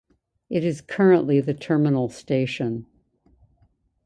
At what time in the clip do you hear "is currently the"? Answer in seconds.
0.63-1.53